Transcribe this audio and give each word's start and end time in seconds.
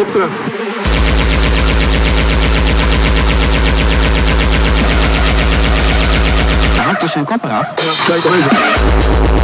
opdracht. 0.00 0.38
Hij 6.76 6.84
hakt 6.84 7.00
dus 7.00 7.12
zijn 7.12 7.24
kop 7.24 7.44
eraf. 7.44 7.66
Ja, 7.66 8.12
kijk 8.12 8.24
even. 8.24 9.39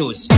gastos. 0.00 0.29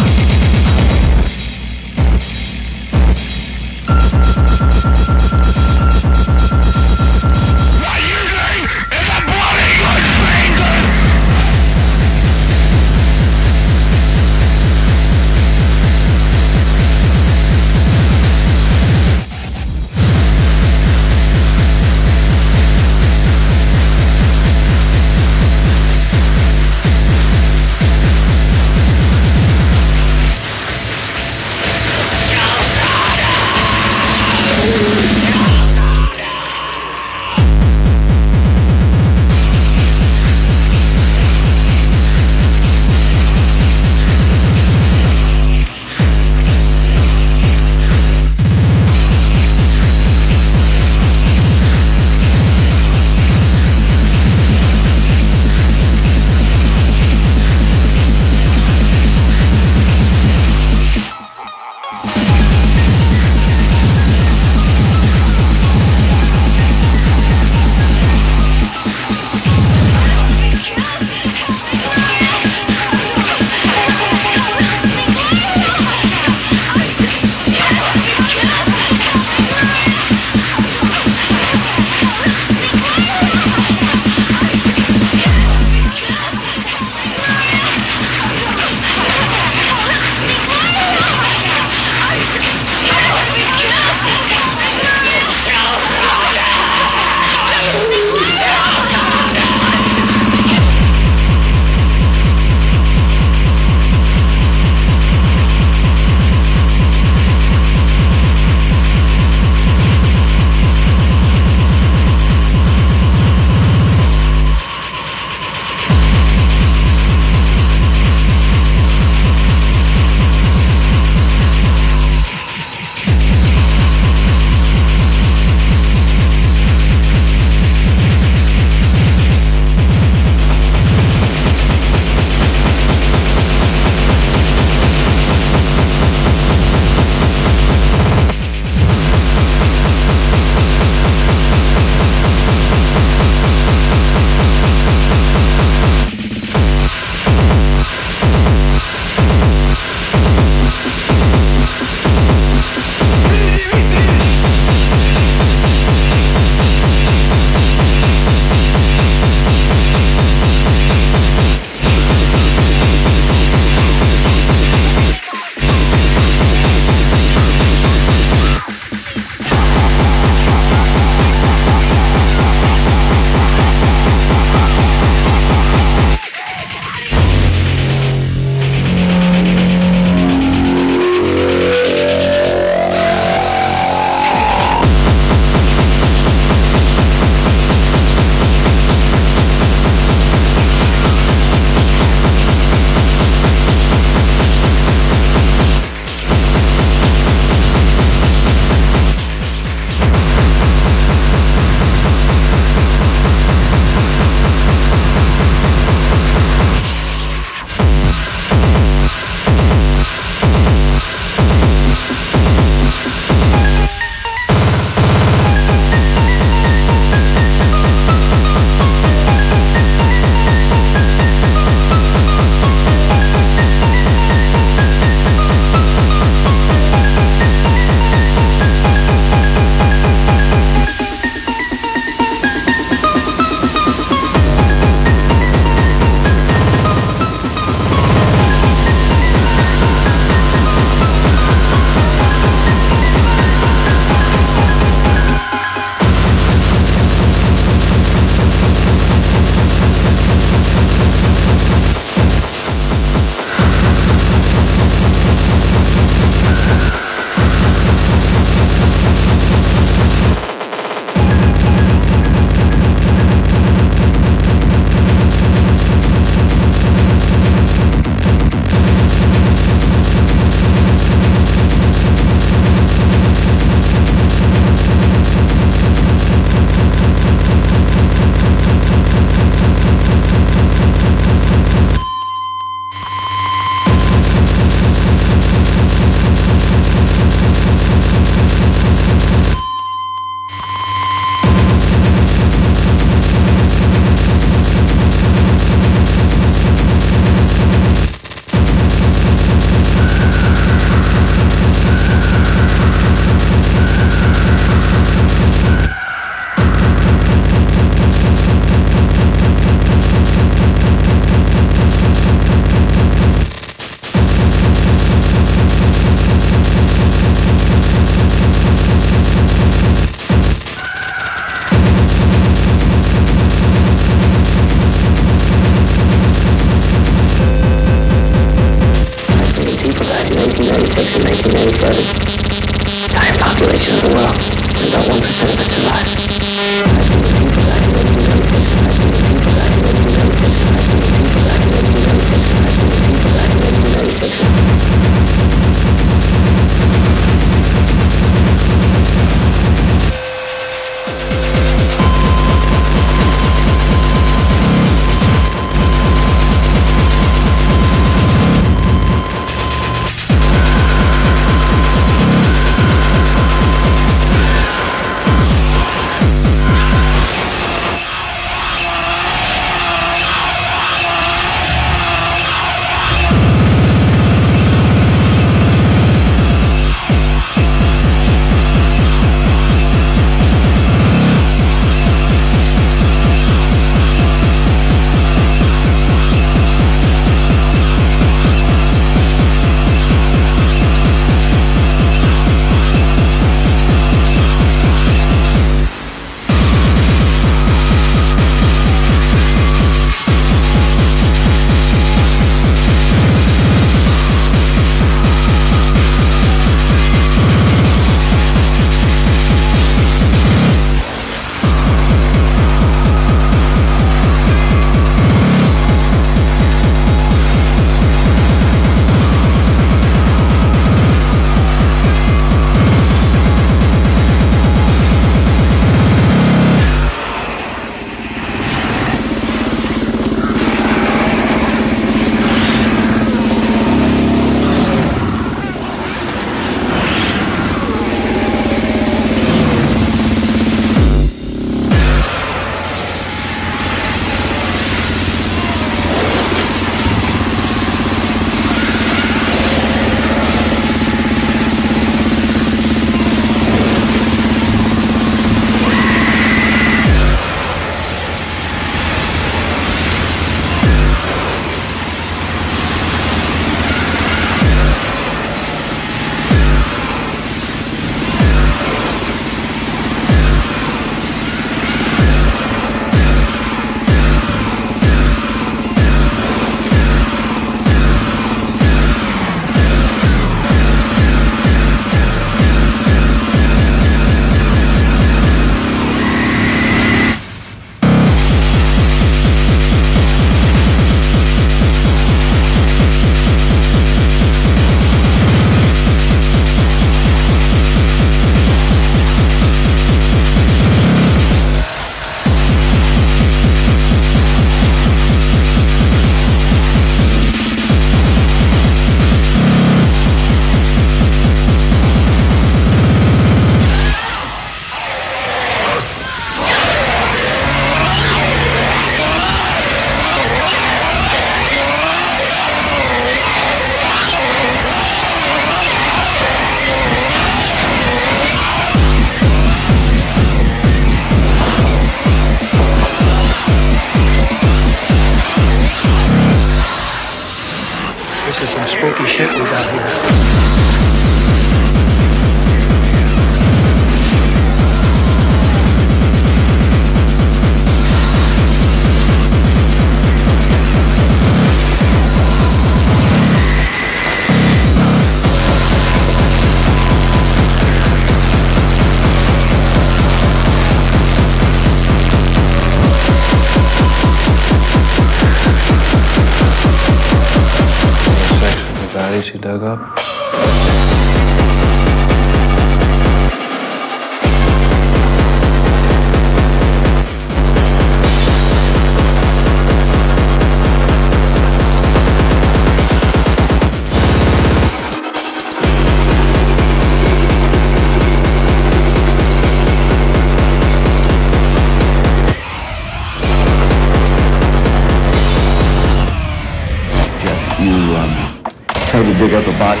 the 599.64 599.72
body. 599.78 600.00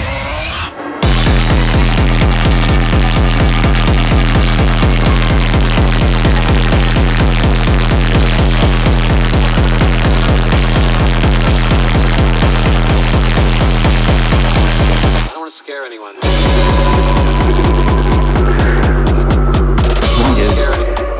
I 15.20 15.30
don't 15.30 15.40
want 15.40 15.50
to 15.50 15.56
scare 15.56 15.86
anyone. 15.86 16.14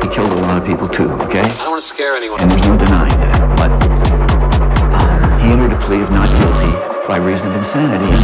He 0.01 0.07
killed 0.13 0.31
a 0.31 0.35
lot 0.35 0.59
of 0.59 0.65
people 0.67 0.87
too, 0.87 1.09
okay? 1.23 1.39
I 1.39 1.47
don't 1.47 1.71
want 1.71 1.81
to 1.81 1.87
scare 1.87 2.15
anyone. 2.15 2.39
And 2.41 2.51
there's 2.51 2.67
no 2.67 2.77
denying. 2.77 3.17
But 3.55 3.71
uh, 4.91 5.39
he 5.39 5.49
entered 5.49 5.73
a 5.73 5.79
plea 5.79 6.03
of 6.03 6.11
not 6.11 6.29
guilty 6.29 6.95
by 7.07 7.17
reason 7.17 7.47
of 7.49 7.55
insanity 7.55 8.14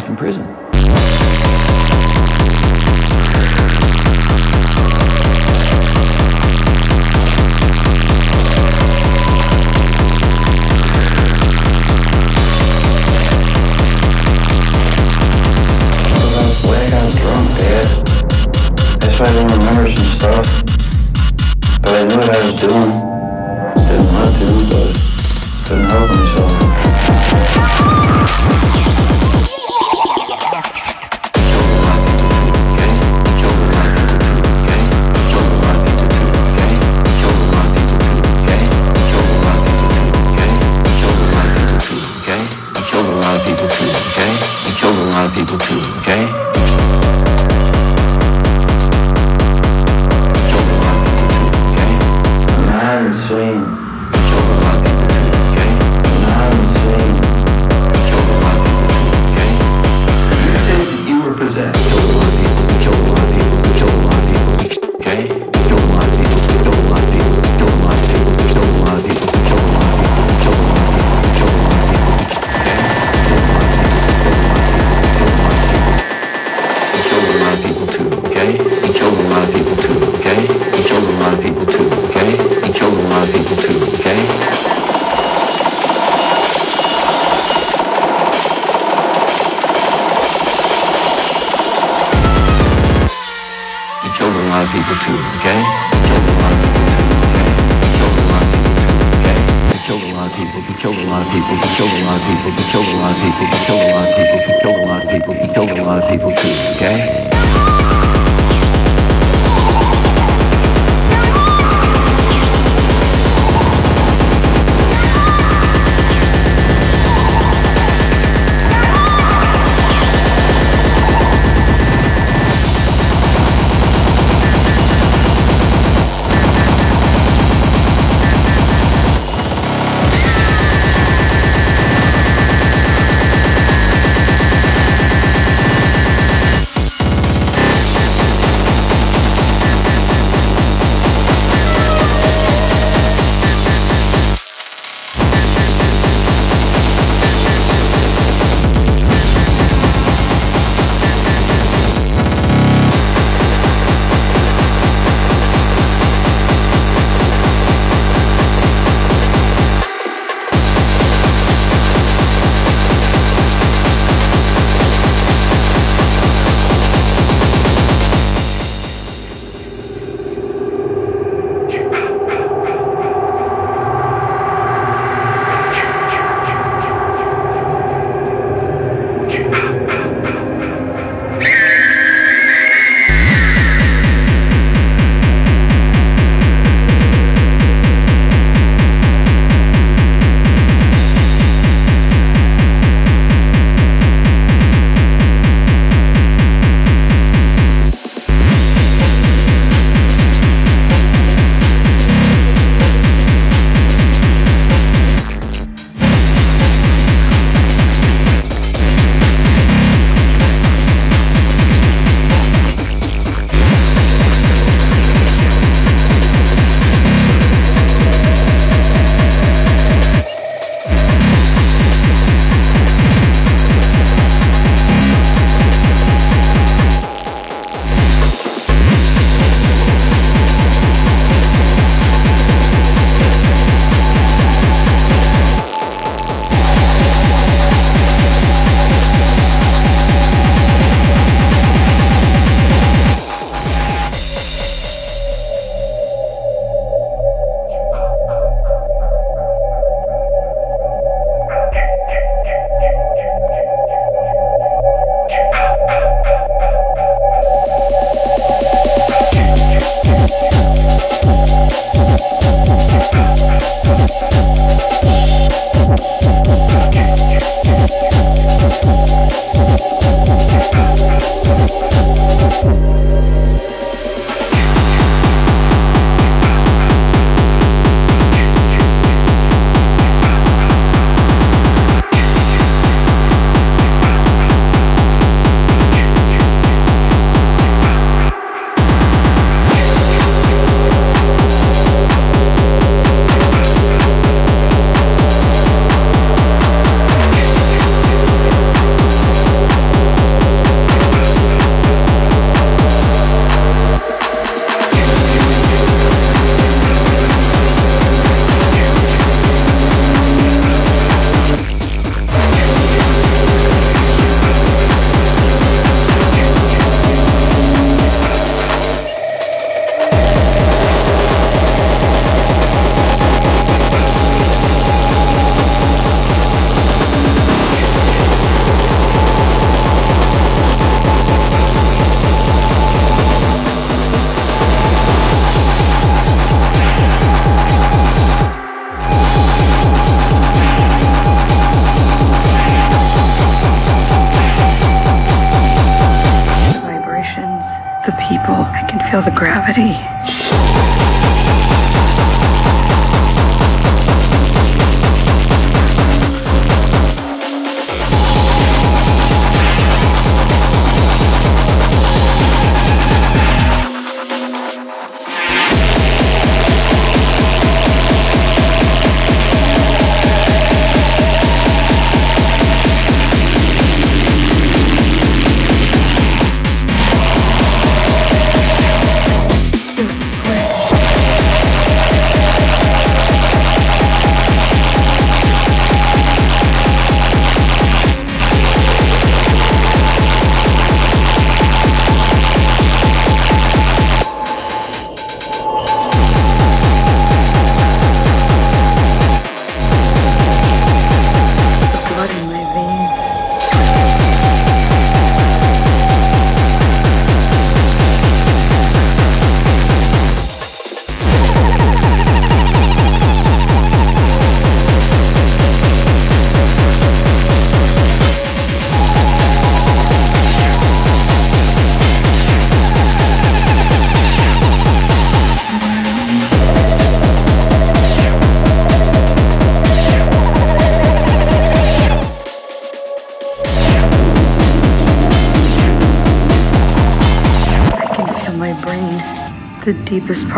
life 0.00 0.08
in 0.08 0.16
prison. 0.16 0.69
people 94.70 94.94
too, 95.02 95.18
okay? 95.42 95.58
He 95.90 95.98
killed 96.06 96.42
a 96.42 96.44
lot 96.46 96.54
of 96.54 96.62
people, 96.62 96.78
Okay. 99.18 99.38
he 99.72 99.78
killed 99.86 100.02
a 100.02 100.04
lot 100.14 100.30
of 100.30 100.36
people, 100.36 100.60
he 100.62 100.74
killed 100.74 100.98
a 100.98 101.04
lot 101.10 101.22
of 101.26 101.32
people, 101.32 101.56
he 101.56 101.68
killed 101.74 101.90
a 101.90 101.98
lot 102.06 102.16
of 102.16 102.22
people, 102.26 102.52
he 102.52 102.62
killed 102.70 102.86
a 102.86 102.96
lot 103.02 103.10
of 103.10 103.18
people, 103.18 103.46
he 103.50 103.58
killed 103.66 103.82
a 103.82 103.90
lot 103.90 104.06
of 104.06 104.14
people, 104.14 104.38
he 104.38 104.52
killed 104.62 104.78
a 104.78 104.86
lot 104.86 105.02
of 105.02 105.08
people, 105.10 105.34
he 105.34 105.48
killed 105.54 105.70
a 105.70 105.82
lot 105.82 105.98
of 106.02 106.08
people 106.10 106.30
too, 106.30 106.54
okay? 106.76 107.39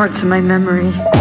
Parts 0.02 0.20
of 0.20 0.26
my 0.26 0.40
memory. 0.40 1.11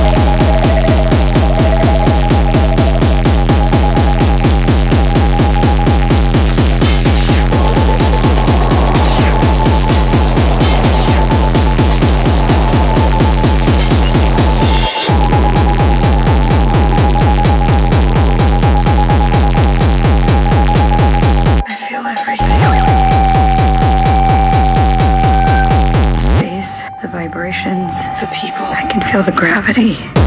The 29.26 29.32
gravity. 29.32 30.21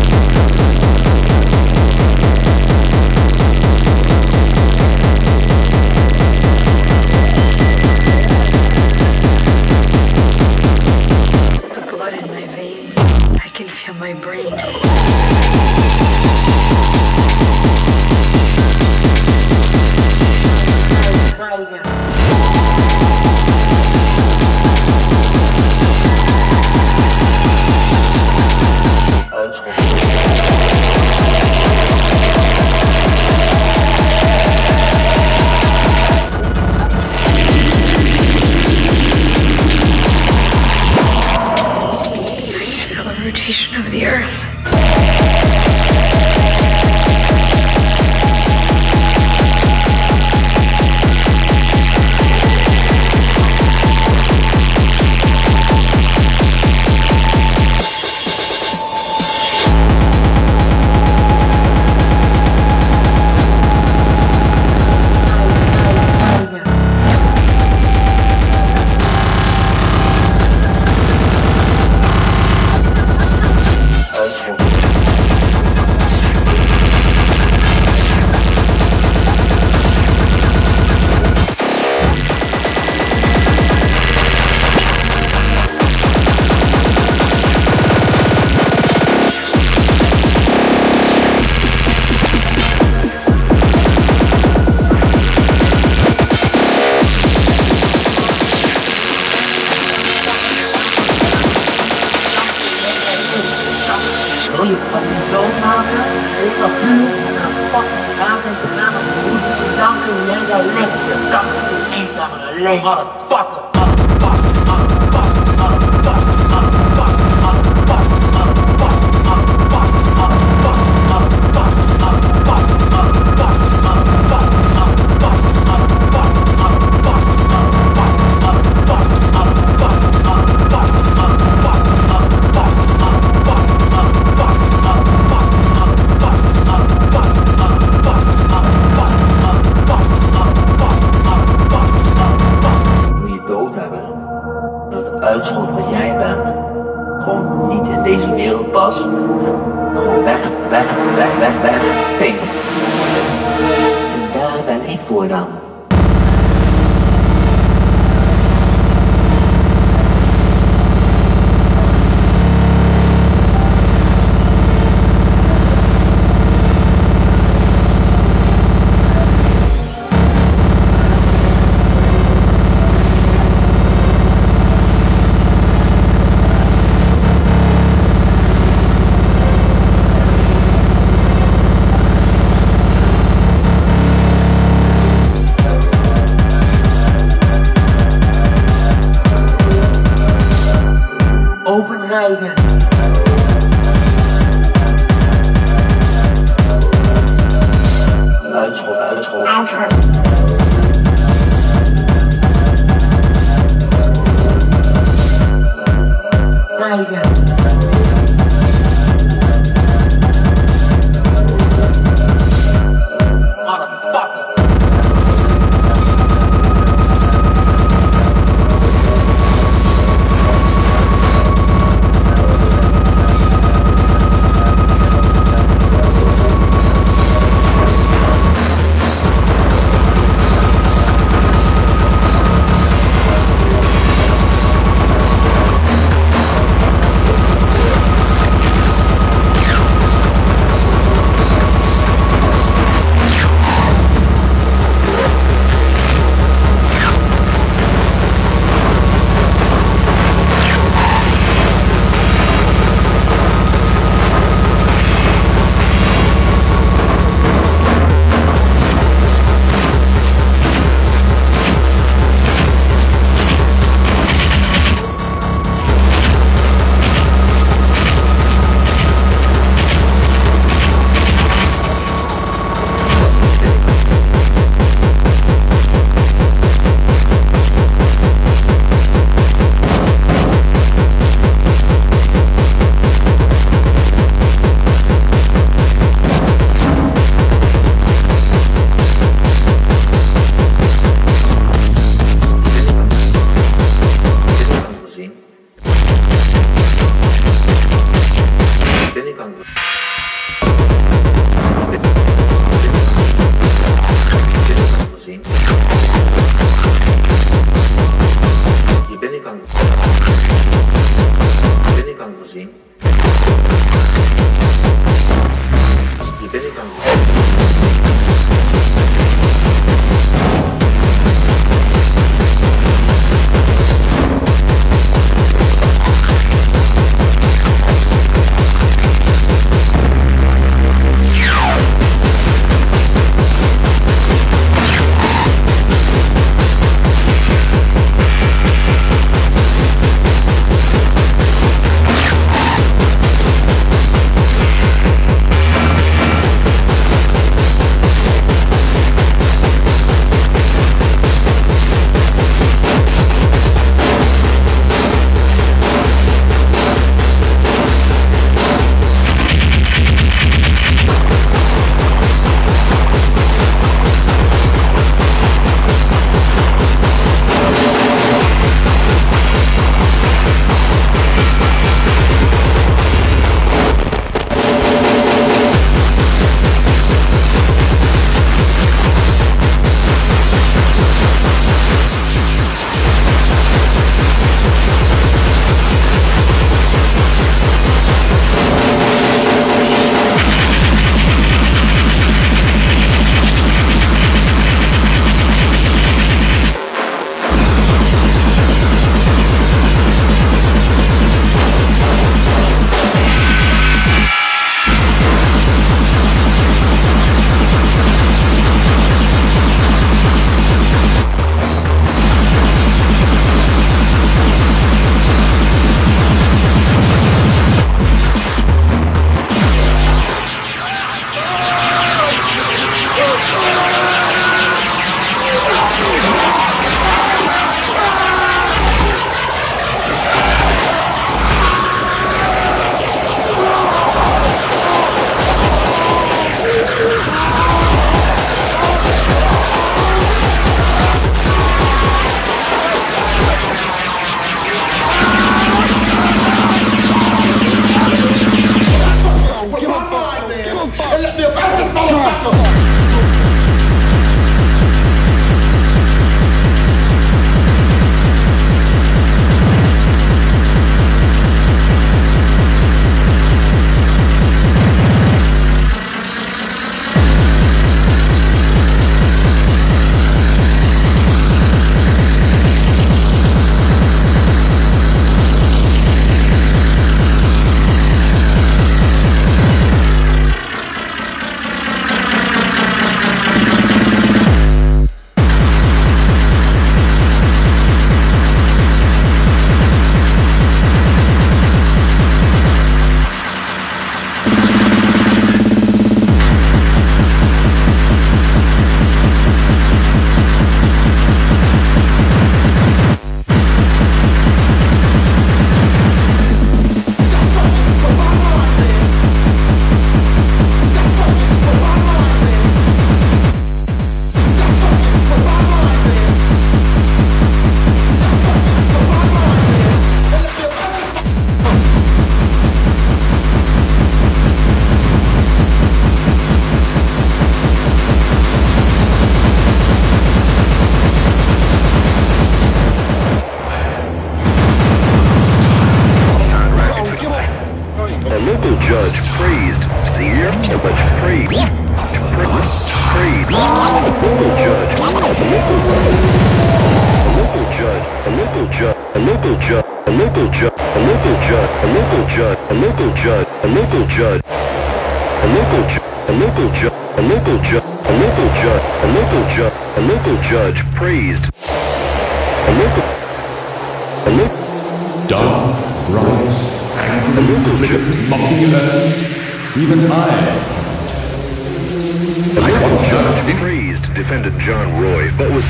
John 574.64 574.98
Roy, 574.98 575.30
but 575.36 575.50
was 575.50 575.62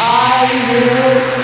I 0.00 0.50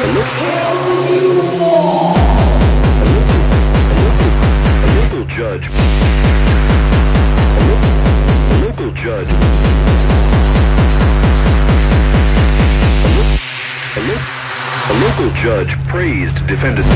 will 0.03 0.26
kill 0.34 0.82
you 1.14 1.62
all. 1.62 2.11
a 2.11 3.07
local, 3.14 3.42
a 3.78 4.03
local, 4.03 5.22
a 5.22 5.30
judge, 5.30 5.66
a 7.55 7.62
local, 7.70 7.94
a 8.59 8.94
judge, 8.94 9.30
a, 13.94 14.11
a 14.82 14.94
local 14.99 15.30
judge 15.40 15.70
praised 15.86 16.44
defendant. 16.49 16.88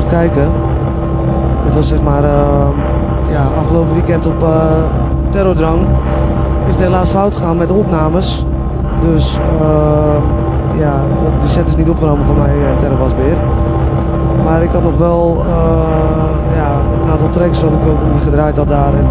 Het 0.00 0.08
kijken. 0.08 0.48
Dit 1.64 1.74
was 1.74 1.88
zeg 1.88 2.02
maar 2.02 2.24
eh, 2.24 2.68
ja, 3.30 3.46
afgelopen 3.60 3.92
weekend 3.92 4.26
op 4.26 4.42
eh 4.42 4.48
Terrordrang. 5.30 5.80
Is 6.68 6.74
het 6.74 6.84
helaas 6.84 7.10
fout 7.10 7.36
gegaan 7.36 7.56
met 7.56 7.68
de 7.68 7.74
opnames. 7.74 8.46
Dus 9.00 9.38
eh, 9.60 10.78
ja, 10.78 10.92
de 11.40 11.48
set 11.48 11.68
is 11.68 11.76
niet 11.76 11.88
opgenomen 11.88 12.26
van 12.26 12.38
mij, 12.38 12.56
uh, 12.56 12.78
Terrorwasbeer. 12.78 13.36
Maar 14.44 14.62
ik 14.62 14.70
had 14.70 14.82
nog 14.82 14.96
wel 14.98 15.44
eh, 15.46 16.56
ja, 16.56 16.70
een 17.04 17.10
aantal 17.10 17.28
tracks 17.28 17.62
wat 17.62 17.72
ik 17.72 17.88
ook 17.88 18.22
gedraaid 18.22 18.56
had 18.56 18.68
daar. 18.68 18.94
En, 18.94 19.06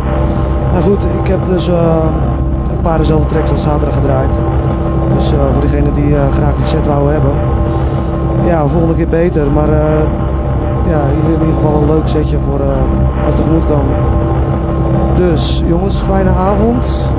nou 0.72 0.84
goed, 0.84 1.08
ik 1.22 1.28
heb 1.28 1.40
dus 1.50 1.68
eh, 1.68 1.76
een 2.70 2.82
paar 2.82 2.98
dezelfde 2.98 3.28
tracks 3.28 3.52
als 3.52 3.62
zaterdag 3.62 3.96
gedraaid. 3.96 4.38
Dus 5.16 5.32
eh, 5.32 5.40
voor 5.52 5.62
diegenen 5.62 5.94
die 5.94 6.16
eh, 6.16 6.22
graag 6.32 6.56
die 6.56 6.66
set 6.66 6.88
wouden 6.88 7.12
hebben. 7.12 7.32
Ja, 8.46 8.68
volgende 8.68 8.96
keer 8.96 9.08
beter. 9.08 9.52
Maar 9.52 9.70
eh, 9.70 9.82
ja, 10.90 11.02
hier 11.14 11.34
in 11.34 11.40
ieder 11.40 11.56
geval 11.56 11.82
een 11.82 11.88
leuk 11.88 12.08
setje 12.08 12.38
voor 12.46 12.60
eh, 12.60 13.26
als 13.26 13.36
tegemoet 13.36 13.66
komen. 13.66 13.96
Dus 15.16 15.64
jongens, 15.68 15.98
fijne 15.98 16.30
avond. 16.30 17.12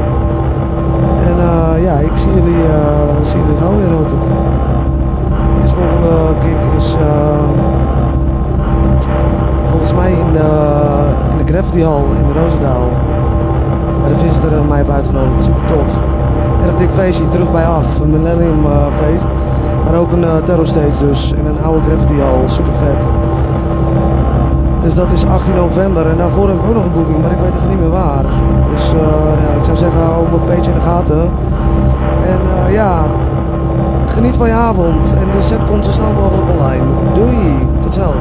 En 1.28 1.36
eh, 1.38 1.84
ja, 1.84 1.94
ik 1.98 2.14
zie 2.14 2.34
jullie, 2.34 2.62
eh, 2.78 3.24
zie 3.28 3.38
jullie 3.40 3.56
gauw 3.60 3.76
weer 3.76 3.90
hoop 3.96 4.06
ik. 4.16 4.24
Eerst 5.60 5.72
volgende 5.72 6.14
kick 6.40 6.60
is 6.76 6.94
volgens 9.70 9.94
mij 9.94 10.10
in 10.10 10.32
de, 10.32 10.48
in 11.30 11.44
de 11.44 11.52
Gravity 11.52 11.82
Hall 11.82 12.04
in 12.18 12.40
Roosendaal. 12.40 12.88
Waar 14.00 14.08
de 14.08 14.16
visitor 14.16 14.64
mij 14.64 14.76
heeft 14.76 14.90
uitgenodigd. 14.90 15.42
Super 15.42 15.64
tof. 15.66 15.90
Erg 16.66 16.76
dik 16.78 16.90
feestje, 16.94 17.28
terug 17.28 17.52
bij 17.52 17.66
af. 17.66 18.00
Een 18.00 18.10
Millennium 18.10 18.60
feest. 19.02 19.26
Maar 19.84 19.94
ook 20.00 20.12
een 20.12 20.22
uh, 20.22 20.36
terror 20.36 20.66
stage 20.66 21.06
dus. 21.06 21.32
In 21.32 21.46
een 21.46 21.62
oude 21.64 21.80
Gravity 21.86 22.18
Hall. 22.18 22.48
Super 22.48 22.72
vet. 22.72 23.19
Dus 24.82 24.94
dat 24.94 25.12
is 25.12 25.26
18 25.26 25.54
november. 25.54 26.06
En 26.06 26.16
daarvoor 26.16 26.48
heb 26.48 26.56
ik 26.56 26.68
ook 26.68 26.74
nog 26.74 26.84
een 26.84 26.92
boeking, 26.92 27.22
maar 27.22 27.30
ik 27.30 27.38
weet 27.42 27.54
even 27.54 27.68
niet 27.68 27.80
meer 27.80 27.90
waar. 27.90 28.24
Dus 28.72 28.84
eh, 28.92 29.00
ja, 29.42 29.58
ik 29.58 29.64
zou 29.64 29.76
zeggen, 29.76 30.00
hou 30.00 30.26
mijn 30.30 30.44
page 30.44 30.70
in 30.70 30.76
de 30.76 30.84
gaten. 30.84 31.22
En 32.26 32.40
eh, 32.66 32.72
ja, 32.72 33.02
geniet 34.06 34.36
van 34.36 34.48
je 34.48 34.54
avond. 34.54 35.14
En 35.14 35.26
de 35.36 35.42
set 35.42 35.66
komt 35.66 35.84
zo 35.84 35.90
snel 35.90 36.12
mogelijk 36.12 36.48
online. 36.50 36.84
Doei, 37.14 37.68
tot 37.82 37.94
snel. 37.94 38.14